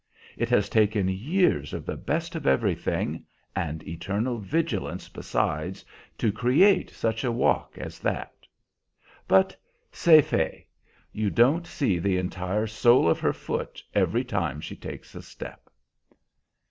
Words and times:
It 0.35 0.49
has 0.49 0.67
taken 0.67 1.07
years 1.09 1.73
of 1.75 1.85
the 1.85 1.95
best 1.95 2.33
of 2.33 2.47
everything, 2.47 3.23
and 3.55 3.87
eternal 3.87 4.39
vigilance 4.39 5.07
besides, 5.07 5.85
to 6.17 6.31
create 6.31 6.89
such 6.89 7.23
a 7.23 7.31
walk 7.31 7.77
as 7.77 7.99
that; 7.99 8.33
but 9.27 9.55
c'est 9.91 10.23
fait. 10.23 10.65
You 11.11 11.29
don't 11.29 11.67
see 11.67 11.99
the 11.99 12.17
entire 12.17 12.65
sole 12.65 13.07
of 13.07 13.19
her 13.19 13.31
foot 13.31 13.83
every 13.93 14.23
time 14.23 14.59
she 14.59 14.75
takes 14.75 15.13
a 15.13 15.21
step." 15.21 15.69